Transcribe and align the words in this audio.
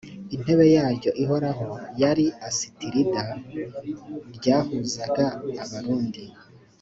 intebe 0.35 0.65
yaryo 0.75 1.11
ihoraho 1.23 1.67
yari 2.01 2.25
asitirida 2.47 3.23
ryahuzaga 4.35 5.25
abarundi 5.63 6.23